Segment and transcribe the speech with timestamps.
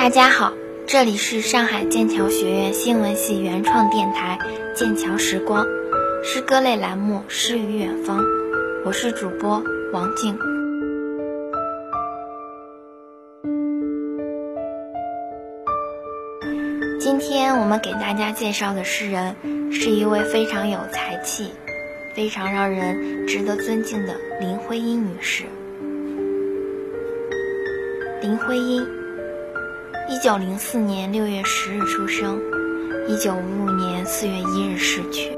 [0.00, 0.54] 大家好，
[0.86, 4.38] 这里是上海剑桥学院新闻系原创电台
[4.74, 5.66] 《剑桥时光》
[6.24, 8.18] 诗歌类栏目《诗与远方》，
[8.86, 9.62] 我是主播
[9.92, 10.38] 王静。
[16.98, 19.36] 今天我们给大家介绍的诗人
[19.70, 21.52] 是一位非常有才气、
[22.16, 25.44] 非常让人值得尊敬的林徽因女士。
[28.22, 28.86] 林徽因，
[30.10, 32.36] 一九零四年六月十日出生，
[33.06, 35.30] 一九五五年四月一日逝去。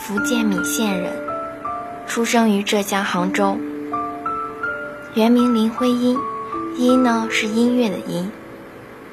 [0.00, 1.12] 福建闽县人，
[2.06, 3.58] 出生于浙江杭州。
[5.12, 6.18] 原名林徽因，
[6.78, 8.32] 音呢是音乐的音，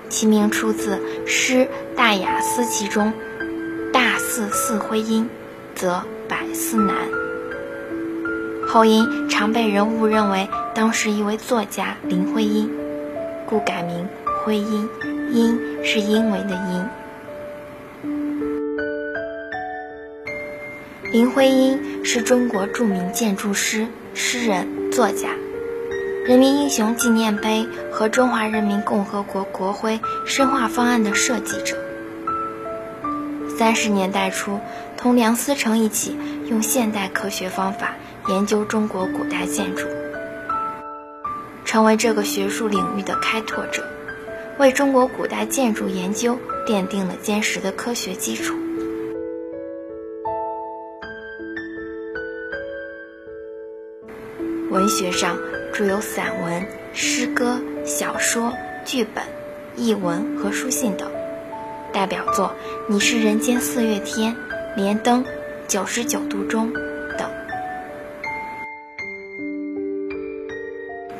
[0.07, 1.55] 其名出自诗
[1.97, 3.11] 《大雅思其中
[3.91, 5.29] “大似似徽因，
[5.75, 6.95] 则百思难”。
[8.71, 12.71] 后因常被人误认为当时一位作家林徽因，
[13.45, 14.07] 故改名
[14.45, 14.87] 徽因，
[15.33, 16.85] 因是因为的因。
[21.11, 25.31] 林徽因是中国著名建筑师、诗人、作家，
[26.25, 31.75] 人民英雄纪念碑和中华人民共和国国徽深化方案的设计者。
[33.61, 34.59] 三十年代初，
[34.97, 36.17] 同梁思成一起
[36.47, 37.93] 用现代科学方法。
[38.27, 39.87] 研究中国古代建筑，
[41.63, 43.85] 成为这个学术领域的开拓者，
[44.57, 48.55] 为中国古代建筑研究奠定了坚实的科学基础。
[54.71, 55.37] 文学上
[55.71, 58.53] 著有散文、诗歌、小说、
[58.85, 59.23] 剧本、
[59.75, 61.11] 译文和书信等，
[61.93, 62.47] 代表作
[62.87, 64.33] 《你是人间四月天》
[64.75, 65.23] 《莲灯》
[65.67, 66.69] 《九十九度中》
[67.17, 67.27] 等》。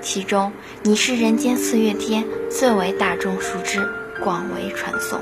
[0.02, 0.50] 其中，
[0.82, 3.86] 《你是人间四月天》最为大众熟知，
[4.24, 5.20] 广为传颂。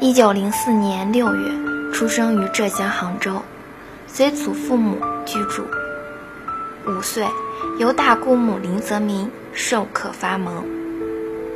[0.00, 1.50] 一九零四年六月，
[1.92, 3.42] 出生于浙江杭州，
[4.06, 5.64] 随祖父母居住。
[6.86, 7.26] 五岁，
[7.78, 10.64] 由大姑母林则民授课发蒙。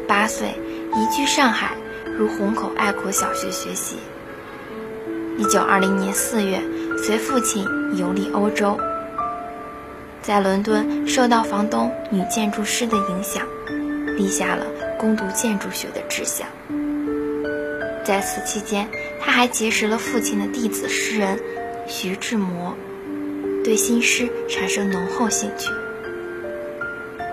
[0.09, 0.49] 八岁，
[0.95, 1.77] 移居上海。
[2.19, 3.97] 入虹口爱国小学学习。
[5.39, 6.61] 一九二零年四月，
[6.99, 7.65] 随父亲
[7.97, 8.77] 游历欧洲，
[10.21, 13.47] 在伦敦受到房东女建筑师的影响，
[14.19, 14.67] 立下了
[14.99, 16.47] 攻读建筑学的志向。
[18.05, 18.87] 在此期间，
[19.23, 21.41] 他还结识了父亲的弟子诗人
[21.87, 22.77] 徐志摩，
[23.71, 25.71] 对新诗产生浓厚兴趣。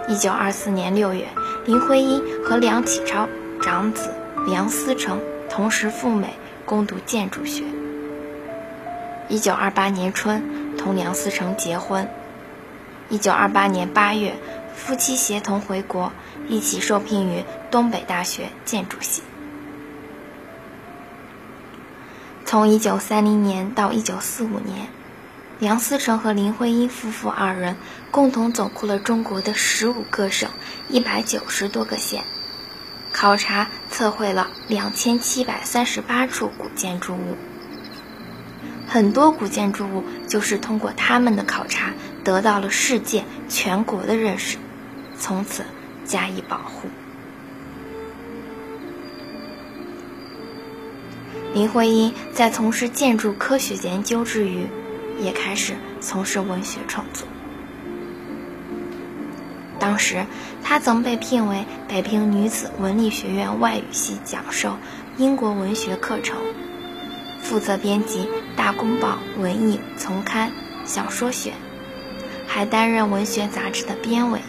[0.08, 1.26] 一九二四年六月，
[1.66, 3.28] 林徽因和梁启超
[3.60, 4.14] 长子。
[4.46, 7.64] 梁思成同时赴美攻读建筑学。
[9.28, 12.08] 一九二八年春，同梁思成结婚。
[13.10, 14.36] 一九二八年八月，
[14.76, 16.12] 夫妻协同回国，
[16.48, 19.24] 一起受聘于东北大学建筑系。
[22.46, 24.88] 从一九三零年到一九四五年，
[25.60, 27.78] 梁思成和林徽因夫妇二人
[28.12, 30.52] 共同走过了中国的十五个省、
[30.88, 32.24] 一百九十多个县。
[33.12, 37.36] 考察测绘了两千七百三十八处古建筑物，
[38.88, 44.58] 很多古建筑物就是通过他们的考察得到了世界全国的认识，
[45.18, 45.64] 从此
[46.06, 46.90] 加以保护。
[51.56, 54.68] 林徽因在从事建筑科学研究之余，
[55.20, 57.28] 也开始从事文学创作。
[59.80, 60.26] 当时，
[60.64, 64.76] 他曾被聘为北平女子文理学院外语系讲授
[65.18, 66.38] 英国文学课程，
[67.42, 68.22] 负责编辑
[68.56, 70.52] 《大公报》文艺丛刊、
[70.84, 71.54] 小说选，
[72.48, 74.40] 还担任文学杂志的编委。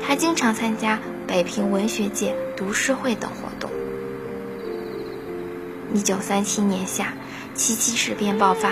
[0.00, 3.70] 他经常参加北平文学界读诗会等活动。
[5.92, 7.12] 一九三七年夏，
[7.54, 8.70] 七七事变爆发，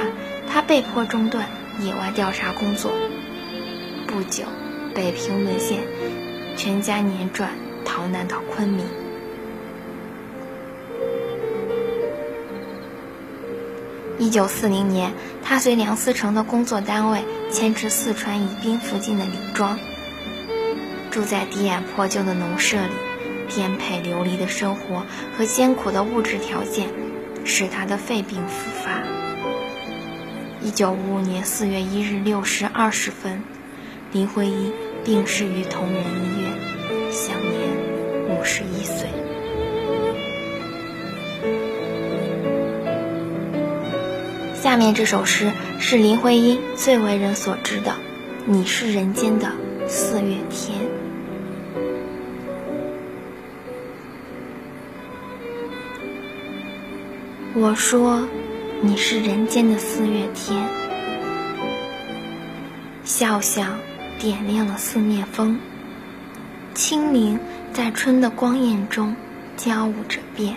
[0.48, 1.48] 他被迫中断
[1.80, 2.92] 野外调查工作。
[4.06, 4.44] 不久。
[4.94, 5.80] 北平沦陷，
[6.56, 7.50] 全家辗转
[7.84, 8.86] 逃难到昆明。
[14.18, 15.12] 一九四零年，
[15.44, 17.22] 他随梁思成的工作单位
[17.52, 19.78] 迁至四川宜宾附近的李庄，
[21.10, 22.94] 住在低矮破旧的农舍里，
[23.54, 25.04] 颠沛流离的生活
[25.36, 26.88] 和艰苦的物质条件，
[27.44, 29.15] 使他的肺病复发。
[30.66, 33.40] 一九五五年四月一日六时二十分，
[34.10, 34.72] 林徽因。
[35.04, 37.54] 病逝于同仁医院，享年
[38.28, 39.06] 五十一岁。
[44.60, 47.92] 下面这首诗是林徽因最为人所知的，
[48.44, 49.52] 《你是人间的
[49.86, 50.80] 四月天》。
[57.54, 58.26] 我说，
[58.82, 60.62] 你是人间的四月天，
[63.04, 63.64] 笑笑
[64.18, 65.58] 点亮了四面风，
[66.74, 67.40] 清明
[67.72, 69.16] 在春的光艳中
[69.56, 70.56] 交舞着变。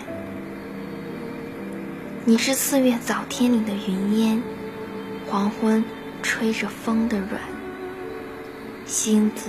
[2.26, 4.42] 你是四月早天里的云烟，
[5.26, 5.82] 黄昏
[6.22, 7.40] 吹着风的软，
[8.84, 9.46] 星子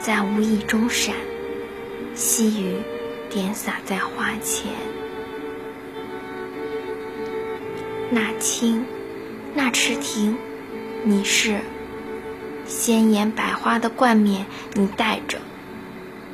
[0.00, 1.14] 在无意中闪，
[2.16, 2.74] 细雨
[3.30, 4.87] 点洒在花前。
[8.10, 8.86] 那青，
[9.54, 10.38] 那池亭，
[11.04, 11.60] 你是
[12.64, 15.36] 鲜艳百花的冠冕，你戴着；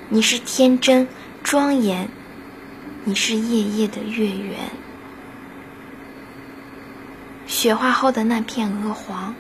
[0.09, 1.09] 你是天真
[1.43, 2.09] 庄严，
[3.03, 4.71] 你是夜夜的月圆。
[7.47, 9.35] 雪化后的那片鹅黄，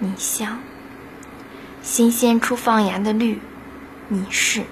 [0.00, 0.58] 你像
[1.82, 3.38] 新鲜初放芽的绿，
[4.08, 4.64] 你是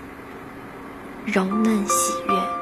[1.25, 2.62] 柔嫩喜悦。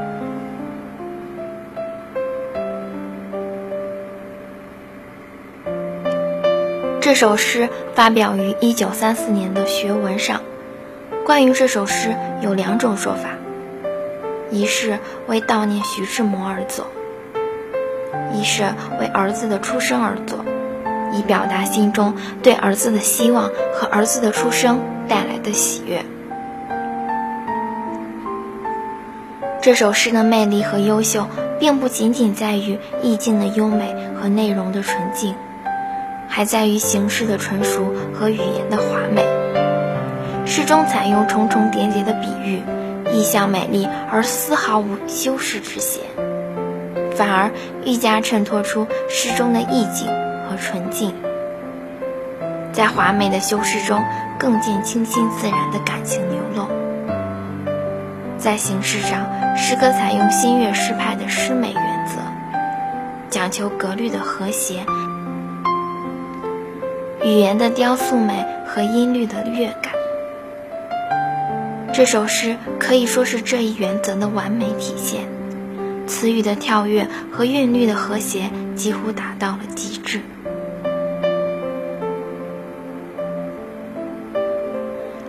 [7.01, 10.39] 这首诗发表于一九三四年的学文上。
[11.25, 13.29] 关于这首诗有两种说法：
[14.51, 16.85] 一是为悼念徐志摩而作；
[18.31, 18.65] 一是
[18.99, 20.45] 为儿子的出生而作，
[21.11, 22.13] 以表达心中
[22.43, 26.05] 对儿子的希望和儿子的出生带来的喜悦。
[29.59, 31.27] 这首诗的魅力和优秀，
[31.59, 35.33] 并不仅仅在于意境的优美和内容的纯净。
[36.31, 39.21] 还在于形式的纯熟和语言的华美。
[40.45, 42.63] 诗中采用重重叠叠的比喻，
[43.13, 46.03] 意象美丽而丝毫无修饰之嫌，
[47.15, 47.51] 反而
[47.85, 51.13] 愈加衬托出诗中的意境和纯净。
[52.71, 54.01] 在华美的修饰中，
[54.39, 56.67] 更见清新自然的感情流露。
[58.37, 62.21] 在形式上，诗歌采用新月诗派的诗美原则，
[63.29, 64.85] 讲求格律的和谐。
[67.23, 69.93] 语言的雕塑美和音律的乐感，
[71.93, 75.25] 这首诗可以说是这一原则的完美体现。
[76.07, 80.21] 词语的跳跃和韵律的和谐几乎达到了极致。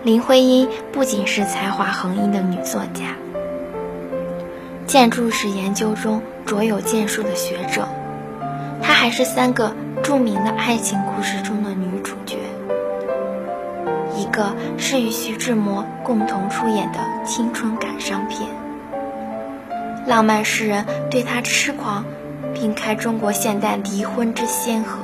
[0.02, 3.16] 林徽因不仅是才华横溢的女作家，
[4.86, 7.86] 建筑史研究中卓有建树的学者，
[9.02, 12.36] 还是三个著名的爱情故事中的女主角。
[14.16, 18.48] 一个是与徐志摩共同出演的青春感伤片，
[20.06, 22.04] 浪漫诗人对她痴狂，
[22.54, 24.98] 并开中国现代离婚之先河；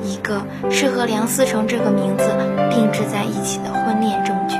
[0.00, 2.24] 一个是和梁思成这个名字
[2.70, 4.54] 并置在一起的婚恋证据。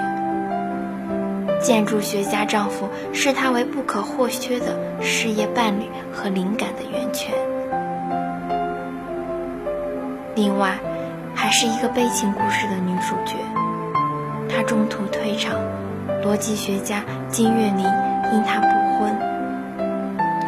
[1.65, 7.33] 建筑学家丈夫视她为不可或缺的事业伴侣和灵感的源泉。
[10.35, 10.79] 另外。
[11.37, 13.35] 还是一个悲情故事的女主角，
[14.49, 15.61] 她中途退场，
[16.25, 17.81] 逻辑学家金岳霖
[18.33, 19.19] 因她不婚，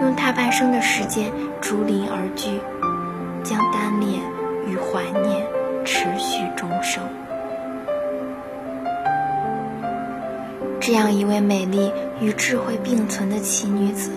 [0.01, 2.61] 用大半生的时间逐林而居，
[3.43, 4.23] 将单恋
[4.67, 5.45] 与怀念
[5.85, 7.03] 持续终生。
[10.81, 14.13] 这样一位美丽与智慧并存的奇女子，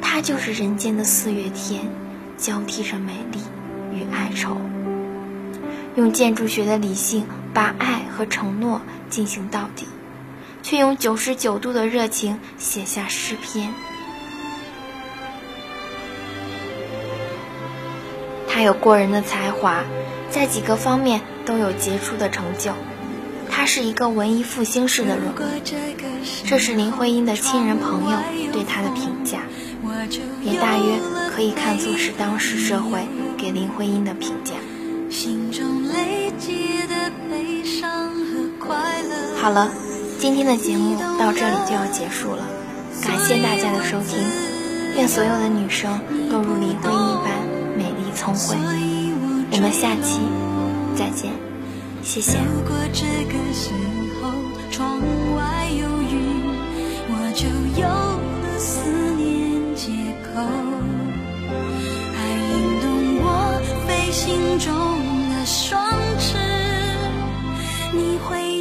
[0.00, 1.82] 她就是人间的四月天，
[2.38, 3.40] 交替着美丽
[4.10, 4.56] 与哀愁。
[5.96, 9.86] 用建筑学的理性把爱和承诺进行到底，
[10.62, 13.72] 却用九十九度的热情写下诗篇。
[18.48, 19.84] 他有过人的才华，
[20.30, 22.72] 在几个方面都有杰出的成就。
[23.50, 25.42] 他是一个文艺复兴式的人物，
[26.44, 28.18] 这是林徽因的亲人朋友
[28.52, 29.40] 对他的评价，
[30.42, 30.98] 也大约
[31.34, 34.54] 可以看作是当时社会给林徽因的评价。
[39.40, 39.70] 好了，
[40.18, 42.42] 今天的节目到这里就要结束了，
[43.02, 44.18] 感谢大家的收听，
[44.96, 46.00] 愿所有的女生
[46.30, 47.30] 都如林徽因般
[47.76, 48.56] 美丽聪慧。
[49.52, 50.20] 我们下期
[50.96, 51.30] 再见，
[52.02, 52.38] 谢谢。
[52.38, 53.70] 如果这个时
[54.20, 54.32] 候
[54.72, 54.98] 窗
[55.36, 56.42] 外有云，
[57.08, 57.46] 我就
[57.80, 59.92] 有了思念借
[60.34, 60.75] 口。
[64.26, 64.72] 心中
[65.30, 65.80] 的双
[66.18, 66.36] 翅
[67.92, 68.55] 你会